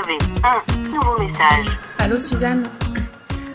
avez 0.00 0.18
un 0.44 0.88
nouveau 0.88 1.18
message. 1.18 1.76
Allô 1.98 2.18
Suzanne 2.18 2.62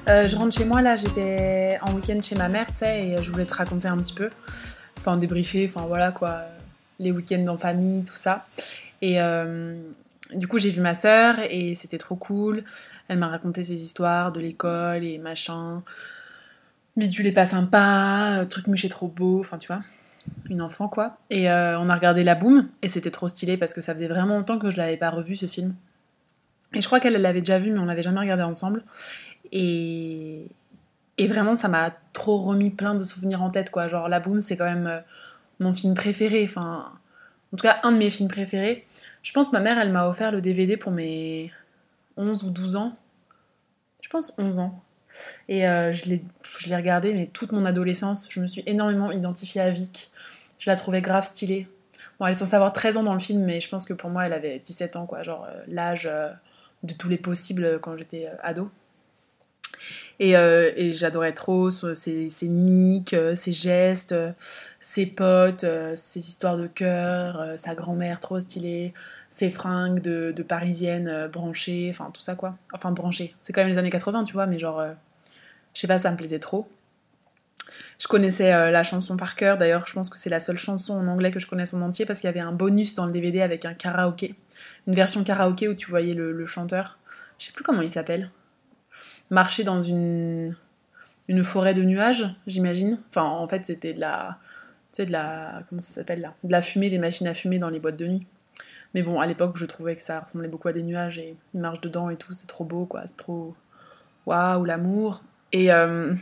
Euh, 0.08 0.28
Je 0.28 0.36
rentre 0.36 0.56
chez 0.56 0.66
moi 0.66 0.82
là, 0.82 0.96
j'étais 0.96 1.80
en 1.82 1.94
week-end 1.94 2.20
chez 2.22 2.36
ma 2.36 2.48
mère, 2.50 2.68
tu 2.68 2.76
sais, 2.76 3.08
et 3.08 3.24
je 3.24 3.32
voulais 3.32 3.46
te 3.46 3.54
raconter 3.54 3.88
un 3.88 3.98
petit 3.98 4.14
peu. 4.14 4.30
Enfin, 4.98 5.18
débriefer, 5.18 5.66
enfin 5.68 5.88
voilà 5.88 6.12
quoi, 6.12 6.42
les 7.00 7.12
week-ends 7.12 7.48
en 7.48 7.58
famille, 7.58 8.04
tout 8.04 8.14
ça. 8.16 8.46
Et 9.02 9.20
euh, 9.20 9.76
du 10.36 10.48
coup, 10.48 10.60
j'ai 10.60 10.70
vu 10.70 10.82
ma 10.82 10.94
sœur 10.94 11.38
et 11.50 11.74
c'était 11.76 11.98
trop 11.98 12.16
cool. 12.16 12.64
Elle 13.08 13.18
m'a 13.18 13.28
raconté 13.28 13.64
ses 13.64 13.82
histoires 13.82 14.32
de 14.32 14.40
l'école 14.40 15.04
et 15.04 15.18
machin. 15.18 15.82
Bidule 16.96 17.28
est 17.28 17.32
pas 17.34 17.46
sympa, 17.48 18.42
euh, 18.42 18.46
truc 18.46 18.68
muché 18.68 18.88
trop 18.88 19.08
beau, 19.08 19.40
enfin 19.40 19.58
tu 19.58 19.68
vois, 19.68 19.82
une 20.50 20.62
enfant 20.62 20.88
quoi. 20.88 21.18
Et 21.32 21.50
euh, 21.50 21.80
on 21.80 21.90
a 21.90 21.96
regardé 21.96 22.24
La 22.24 22.36
Boom 22.36 22.68
et 22.84 22.90
c'était 22.90 23.12
trop 23.12 23.28
stylé 23.28 23.58
parce 23.58 23.74
que 23.74 23.82
ça 23.82 23.94
faisait 23.94 24.08
vraiment 24.08 24.38
longtemps 24.38 24.60
que 24.60 24.70
je 24.70 24.78
l'avais 24.78 24.98
pas 24.98 25.10
revu 25.10 25.36
ce 25.36 25.48
film. 25.48 25.74
Et 26.76 26.82
je 26.82 26.88
crois 26.88 27.00
qu'elle 27.00 27.16
elle 27.16 27.22
l'avait 27.22 27.40
déjà 27.40 27.58
vu 27.58 27.72
mais 27.72 27.80
on 27.80 27.86
l'avait 27.86 28.04
jamais 28.04 28.20
regardé 28.20 28.44
ensemble. 28.44 28.84
Et, 29.52 30.48
vraiment 31.20 31.56
ça 31.56 31.68
m'a 31.68 31.92
trop 32.14 32.42
remis 32.42 32.70
plein 32.70 32.94
de 32.94 33.04
souvenirs 33.04 33.42
en 33.42 33.50
tête 33.50 33.72
quoi. 33.72 33.88
Genre 33.88 34.10
La 34.10 34.20
Boom 34.20 34.42
c'est 34.42 34.58
quand 34.58 34.66
même 34.66 34.88
euh, 34.88 35.00
mon 35.60 35.74
film 35.74 35.94
préféré, 35.94 36.46
enfin 36.46 36.92
en 37.54 37.58
tout 37.58 37.64
cas 37.64 37.80
un 37.84 37.92
de 37.92 37.98
mes 37.98 38.10
films 38.10 38.30
préférés. 38.30 38.86
Je 39.24 39.32
pense 39.32 39.48
que 39.48 39.54
ma 39.54 39.62
mère 39.62 39.80
elle 39.80 39.92
m'a 39.92 40.08
offert 40.08 40.32
le 40.32 40.42
DVD 40.42 40.78
pour 40.78 40.92
mes 40.92 41.52
11 42.18 42.44
ou 42.44 42.50
12 42.50 42.76
ans. 42.76 42.98
Je 44.02 44.10
pense 44.10 44.34
11 44.38 44.60
ans. 44.60 44.82
Et 45.48 45.68
euh, 45.68 45.92
je 45.92 46.06
l'ai 46.06 46.76
regardé, 46.76 47.14
mais 47.14 47.28
toute 47.28 47.52
mon 47.52 47.66
adolescence, 47.66 48.28
je 48.30 48.40
me 48.40 48.48
suis 48.48 48.64
énormément 48.66 49.12
identifiée 49.12 49.62
à 49.62 49.72
Vic. 49.72 50.12
Je 50.60 50.70
la 50.70 50.76
trouvais 50.76 51.02
grave 51.02 51.24
stylée. 51.24 51.68
Bon, 52.20 52.26
elle 52.26 52.34
est 52.34 52.38
censée 52.38 52.56
avoir 52.56 52.74
13 52.74 52.98
ans 52.98 53.04
dans 53.04 53.14
le 53.14 53.20
film, 53.20 53.44
mais 53.44 53.60
je 53.60 53.70
pense 53.70 53.86
que 53.86 53.94
pour 53.94 54.10
moi, 54.10 54.26
elle 54.26 54.34
avait 54.34 54.60
17 54.60 54.96
ans, 54.96 55.06
quoi. 55.06 55.24
Genre 55.24 55.46
euh, 55.50 55.64
l'âge 55.68 56.08
euh, 56.10 56.30
de 56.84 56.94
tous 56.94 57.10
les 57.10 57.18
possibles 57.18 57.80
quand 57.82 57.98
j'étais 57.98 58.28
euh, 58.28 58.36
ado. 58.42 58.70
Et, 60.20 60.38
euh, 60.38 60.72
et 60.78 60.94
j'adorais 60.94 61.34
trop 61.34 61.70
ses, 61.70 62.30
ses 62.30 62.48
mimiques, 62.48 63.16
ses 63.36 63.52
gestes, 63.52 64.14
euh, 64.14 64.32
ses 64.80 65.06
potes, 65.06 65.66
ses 65.96 66.20
histoires 66.20 66.58
de 66.58 66.68
cœur, 66.68 67.56
sa 67.58 67.74
grand-mère 67.74 68.22
trop 68.22 68.40
stylée, 68.40 68.94
ses 69.30 69.50
fringues 69.50 70.00
de, 70.00 70.32
de 70.34 70.44
parisienne 70.44 71.28
branchée, 71.28 71.88
enfin 71.90 72.10
tout 72.12 72.22
ça 72.22 72.36
quoi. 72.36 72.56
Enfin 72.74 72.92
branchée, 72.92 73.36
c'est 73.42 73.52
quand 73.52 73.62
même 73.62 73.70
les 73.70 73.78
années 73.78 73.90
80, 73.90 74.24
tu 74.24 74.34
vois, 74.34 74.48
mais 74.48 74.58
genre, 74.58 74.82
je 75.74 75.80
sais 75.82 75.88
pas, 75.88 75.98
ça 75.98 76.12
me 76.12 76.16
plaisait 76.16 76.40
trop. 76.40 76.70
Je 78.00 78.08
connaissais 78.08 78.54
euh, 78.54 78.72
la 78.72 78.84
chanson 78.84 79.16
par 79.16 79.36
cœur, 79.36 79.58
d'ailleurs 79.58 79.88
je 79.88 79.94
pense 79.94 80.10
que 80.10 80.18
c'est 80.18 80.30
la 80.30 80.40
seule 80.40 80.58
chanson 80.58 80.94
en 80.94 81.08
anglais 81.08 81.32
que 81.32 81.40
je 81.40 81.48
connaisse 81.48 81.74
en 81.74 81.82
entier 81.82 82.06
parce 82.06 82.20
qu'il 82.20 82.28
y 82.28 82.30
avait 82.30 82.42
un 82.42 82.52
bonus 82.52 82.96
dans 82.96 83.06
le 83.06 83.12
DVD 83.12 83.42
avec 83.42 83.66
un 83.66 83.74
karaoké, 83.74 84.36
une 84.88 84.96
version 84.96 85.24
karaoké 85.24 85.68
où 85.68 85.76
tu 85.76 85.90
voyais 85.90 86.14
le, 86.14 86.46
chanteur, 86.46 87.00
je 87.40 87.46
sais 87.46 87.52
plus 87.54 87.64
comment 87.64 87.82
il 87.82 87.90
s'appelle, 87.90 88.32
marcher 89.30 89.64
dans 89.64 89.82
une, 89.82 90.56
une 91.30 91.44
forêt 91.44 91.74
de 91.74 91.84
nuages, 91.84 92.28
j'imagine. 92.48 93.00
Enfin 93.10 93.24
en 93.24 93.48
fait 93.48 93.66
c'était 93.66 93.94
de 93.94 94.02
la... 94.02 94.38
Tu 94.92 95.02
sais, 95.02 95.06
de 95.06 95.12
la... 95.12 95.64
Comment 95.70 95.82
ça 95.82 95.96
s'appelle 95.96 96.22
là? 96.22 96.34
De 96.44 96.52
la 96.52 96.62
fumée, 96.62 96.90
des 96.90 97.00
machines 97.00 97.28
à 97.28 97.34
fumer 97.34 97.60
dans 97.60 97.70
les 97.70 97.80
boîtes 97.80 97.98
de 97.98 98.08
nuit. 98.08 98.26
Mais 98.94 99.04
bon, 99.04 99.20
à 99.20 99.28
l'époque, 99.28 99.58
je 99.58 99.66
trouvais 99.66 99.94
que 99.94 100.02
ça 100.02 100.22
ressemblait 100.22 100.48
beaucoup 100.48 100.70
à 100.70 100.74
des 100.74 100.84
nuages 100.84 101.20
et 101.20 101.36
ils 101.54 101.60
marchent 101.60 101.82
dedans 101.82 102.10
et 102.10 102.16
tout, 102.16 102.32
c'est 102.32 102.48
trop 102.48 102.64
beau, 102.64 102.86
quoi. 102.86 103.02
C'est 103.06 103.18
trop. 103.18 103.54
Waouh, 104.26 104.64
l'amour. 104.64 105.22
Et. 105.52 105.74
euh, 105.74 106.14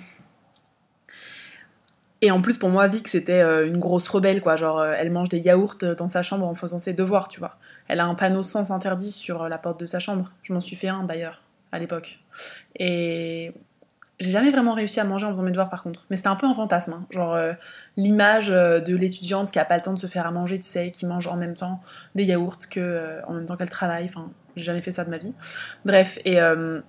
Et 2.24 2.32
en 2.32 2.42
plus, 2.42 2.58
pour 2.58 2.70
moi, 2.70 2.88
Vic, 2.88 3.10
c'était 3.10 3.42
euh, 3.42 3.68
une 3.68 3.80
grosse 3.80 4.08
rebelle, 4.08 4.42
quoi. 4.42 4.56
Genre, 4.56 4.80
euh, 4.80 4.96
elle 4.98 5.12
mange 5.12 5.28
des 5.28 5.40
yaourts 5.40 5.76
dans 5.98 6.08
sa 6.08 6.24
chambre 6.24 6.48
en 6.48 6.56
faisant 6.56 6.80
ses 6.80 6.94
devoirs, 6.94 7.28
tu 7.28 7.40
vois. 7.40 7.58
Elle 7.90 8.00
a 8.00 8.06
un 8.06 8.16
panneau 8.16 8.44
sans 8.44 8.72
interdit 8.72 9.12
sur 9.12 9.44
euh, 9.44 9.50
la 9.50 9.58
porte 9.58 9.78
de 9.78 9.86
sa 9.86 10.00
chambre. 10.00 10.32
Je 10.42 10.54
m'en 10.54 10.62
suis 10.62 10.78
fait 10.78 10.88
un, 10.88 11.04
d'ailleurs, 11.04 11.42
à 11.74 11.80
l'époque. 11.80 12.20
Et. 12.80 13.52
J'ai 14.20 14.30
jamais 14.30 14.52
vraiment 14.52 14.74
réussi 14.74 15.00
à 15.00 15.04
manger 15.06 15.26
en 15.26 15.32
faisant 15.32 15.44
mes 15.44 15.50
devoirs 15.50 15.72
par 15.72 15.82
contre, 15.82 16.06
mais 16.10 16.16
c'était 16.16 16.30
un 16.30 16.36
peu 16.36 16.46
un 16.46 16.54
fantasme. 16.54 16.94
hein. 16.94 17.06
Genre 17.10 17.34
euh, 17.34 17.52
l'image 17.98 18.52
euh, 18.52 18.80
de 18.80 18.96
l'étudiante 18.96 19.52
qui 19.52 19.58
a 19.58 19.66
pas 19.66 19.76
le 19.76 19.82
temps 19.82 19.92
de 19.92 20.00
se 20.00 20.06
faire 20.06 20.28
à 20.28 20.32
manger, 20.32 20.60
tu 20.60 20.68
sais, 20.68 20.92
qui 20.92 21.08
mange 21.08 21.28
en 21.28 21.36
même 21.36 21.56
temps 21.56 21.82
des 22.14 22.24
yaourts 22.24 22.60
euh, 22.78 23.22
même 23.28 23.46
temps 23.46 23.58
qu'elle 23.58 23.70
travaille. 23.70 24.06
Enfin, 24.06 24.30
j'ai 24.56 24.66
jamais 24.66 24.84
fait 24.84 24.92
ça 24.92 25.04
de 25.04 25.10
ma 25.10 25.18
vie. 25.18 25.34
Bref, 25.84 26.20
et 26.26 26.40
euh, 26.40 26.80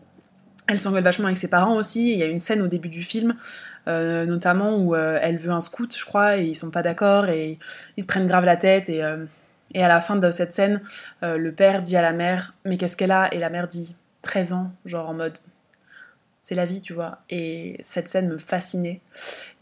elle 0.67 0.79
s'engueule 0.79 1.05
vachement 1.05 1.27
avec 1.27 1.37
ses 1.37 1.49
parents 1.49 1.77
aussi. 1.77 2.13
Il 2.13 2.19
y 2.19 2.23
a 2.23 2.27
une 2.27 2.39
scène 2.41 2.63
au 2.63 2.67
début 2.69 2.89
du 2.89 3.03
film, 3.03 3.35
euh, 3.89 4.25
notamment 4.27 4.77
où 4.77 4.95
euh, 4.95 5.19
elle 5.21 5.39
veut 5.39 5.51
un 5.53 5.61
scout, 5.61 5.95
je 5.97 6.05
crois, 6.05 6.39
et 6.39 6.45
ils 6.45 6.55
sont 6.55 6.71
pas 6.71 6.83
d'accord 6.83 7.29
et 7.29 7.59
ils 7.97 8.03
se 8.03 8.07
prennent 8.07 8.27
grave 8.27 8.45
la 8.45 8.57
tête. 8.57 8.89
Et, 8.89 9.05
euh, 9.05 9.25
et 9.75 9.83
à 9.85 9.89
la 9.89 10.01
fin 10.01 10.17
de 10.17 10.31
cette 10.31 10.55
scène, 10.55 10.81
le 11.23 11.51
père 11.51 11.83
dit 11.83 11.97
à 11.97 12.03
la 12.03 12.13
mère 12.13 12.55
Mais 12.65 12.77
qu'est-ce 12.77 12.97
qu'elle 12.97 13.11
a? 13.11 13.33
Et 13.35 13.39
la 13.39 13.51
mère 13.51 13.67
dit 13.69 13.97
13 14.23 14.53
ans, 14.53 14.71
genre 14.85 15.09
en 15.09 15.15
mode 15.15 15.39
c'est 16.41 16.55
la 16.55 16.67
vie, 16.67 16.83
tu 16.83 16.93
vois. 16.93 17.21
Et 17.31 17.79
cette 17.83 18.07
scène 18.07 18.29
me 18.29 18.37
fascinait. 18.37 19.01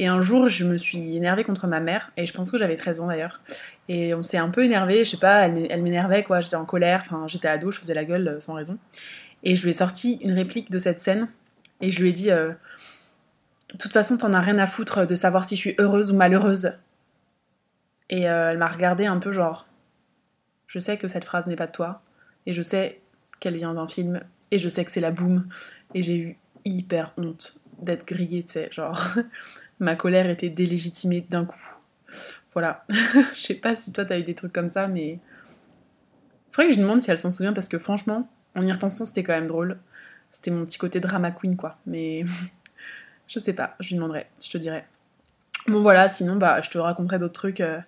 Et 0.00 0.08
un 0.08 0.20
jour, 0.20 0.48
je 0.48 0.64
me 0.64 0.76
suis 0.76 1.16
énervée 1.16 1.44
contre 1.44 1.68
ma 1.68 1.78
mère, 1.78 2.10
et 2.16 2.26
je 2.26 2.32
pense 2.32 2.50
que 2.50 2.58
j'avais 2.58 2.74
13 2.74 3.00
ans 3.00 3.06
d'ailleurs. 3.06 3.40
Et 3.88 4.14
on 4.14 4.24
s'est 4.24 4.36
un 4.38 4.48
peu 4.50 4.64
énervé, 4.64 5.04
je 5.04 5.10
sais 5.10 5.16
pas, 5.16 5.44
elle 5.46 5.52
m'é- 5.52 5.68
elle 5.70 5.80
m'énervait, 5.82 6.24
quoi. 6.24 6.40
J'étais 6.40 6.56
en 6.56 6.64
colère, 6.64 7.02
enfin, 7.06 7.26
j'étais 7.28 7.46
ado, 7.46 7.70
je 7.70 7.78
faisais 7.78 7.94
la 7.94 8.04
gueule 8.04 8.36
sans 8.40 8.54
raison. 8.54 8.78
Et 9.42 9.56
je 9.56 9.62
lui 9.62 9.70
ai 9.70 9.74
sorti 9.74 10.18
une 10.22 10.32
réplique 10.32 10.70
de 10.70 10.78
cette 10.78 11.00
scène, 11.00 11.28
et 11.80 11.90
je 11.90 12.00
lui 12.02 12.10
ai 12.10 12.12
dit 12.12 12.30
euh, 12.30 12.52
De 13.72 13.78
toute 13.78 13.92
façon, 13.92 14.16
t'en 14.16 14.34
as 14.34 14.40
rien 14.40 14.58
à 14.58 14.66
foutre 14.66 15.06
de 15.06 15.14
savoir 15.14 15.44
si 15.44 15.56
je 15.56 15.60
suis 15.60 15.74
heureuse 15.78 16.12
ou 16.12 16.16
malheureuse. 16.16 16.74
Et 18.08 18.28
euh, 18.28 18.50
elle 18.50 18.58
m'a 18.58 18.68
regardé 18.68 19.06
un 19.06 19.18
peu 19.18 19.32
genre 19.32 19.66
Je 20.66 20.78
sais 20.78 20.96
que 20.96 21.08
cette 21.08 21.24
phrase 21.24 21.46
n'est 21.46 21.56
pas 21.56 21.66
de 21.66 21.72
toi, 21.72 22.02
et 22.46 22.52
je 22.52 22.62
sais 22.62 23.00
qu'elle 23.40 23.56
vient 23.56 23.74
d'un 23.74 23.88
film, 23.88 24.20
et 24.50 24.58
je 24.58 24.68
sais 24.68 24.84
que 24.84 24.90
c'est 24.90 25.00
la 25.00 25.10
boum, 25.10 25.48
et 25.94 26.02
j'ai 26.02 26.16
eu 26.16 26.38
hyper 26.64 27.12
honte 27.16 27.60
d'être 27.80 28.06
grillée, 28.06 28.44
tu 28.44 28.52
sais, 28.52 28.68
genre 28.70 29.02
ma 29.80 29.96
colère 29.96 30.30
était 30.30 30.50
délégitimée 30.50 31.26
d'un 31.28 31.44
coup. 31.44 31.76
Voilà. 32.52 32.84
Je 33.34 33.40
sais 33.40 33.54
pas 33.54 33.74
si 33.74 33.92
toi 33.92 34.04
t'as 34.04 34.18
eu 34.18 34.22
des 34.22 34.34
trucs 34.34 34.52
comme 34.52 34.68
ça, 34.68 34.86
mais 34.88 35.18
faudrait 36.50 36.68
que 36.68 36.74
je 36.74 36.78
lui 36.78 36.82
demande 36.82 37.00
si 37.00 37.10
elle 37.10 37.18
s'en 37.18 37.30
souvient 37.30 37.52
parce 37.52 37.68
que 37.68 37.78
franchement, 37.78 38.28
en 38.54 38.66
y 38.66 38.72
repensant, 38.72 39.04
c'était 39.04 39.22
quand 39.22 39.32
même 39.32 39.46
drôle. 39.46 39.78
C'était 40.30 40.50
mon 40.50 40.64
petit 40.64 40.78
côté 40.78 41.00
drama 41.00 41.30
queen, 41.30 41.56
quoi. 41.56 41.76
Mais 41.86 42.24
je 43.28 43.38
sais 43.38 43.52
pas, 43.52 43.76
je 43.80 43.88
lui 43.88 43.96
demanderai, 43.96 44.26
je 44.42 44.50
te 44.50 44.58
dirai. 44.58 44.84
Bon 45.68 45.82
voilà, 45.82 46.08
sinon 46.08 46.36
bah 46.36 46.60
je 46.60 46.70
te 46.70 46.78
raconterai 46.78 47.18
d'autres 47.18 47.34
trucs 47.34 47.60
euh, 47.60 47.78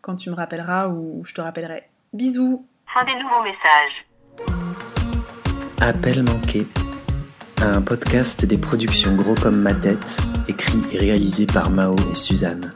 quand 0.00 0.14
tu 0.14 0.30
me 0.30 0.36
rappelleras 0.36 0.88
ou 0.88 1.22
je 1.24 1.34
te 1.34 1.40
rappellerai. 1.40 1.88
Bisous. 2.12 2.64
Fin 2.94 3.04
des 3.04 3.14
nouveaux 3.14 3.42
messages. 3.42 4.06
Appel 5.80 6.22
manqué. 6.22 6.66
Un 7.60 7.82
podcast 7.82 8.46
des 8.46 8.56
productions 8.56 9.16
Gros 9.16 9.34
comme 9.34 9.60
ma 9.60 9.74
tête, 9.74 10.18
écrit 10.46 10.80
et 10.92 10.98
réalisé 10.98 11.46
par 11.46 11.70
Mao 11.70 11.96
et 12.12 12.14
Suzanne. 12.14 12.70